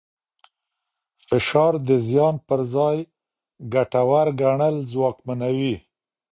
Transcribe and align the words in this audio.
فشار 1.27 1.73
د 1.87 1.89
زیان 2.07 2.35
پر 2.47 2.59
ځای 2.73 2.97
ګټور 3.73 4.27
ګڼل 4.41 4.75
ځواکمنوي. 4.91 5.75